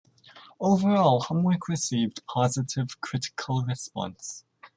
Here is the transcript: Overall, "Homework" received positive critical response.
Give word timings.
Overall, 0.59 1.19
"Homework" 1.21 1.67
received 1.67 2.25
positive 2.25 2.99
critical 3.01 3.61
response. 3.67 4.43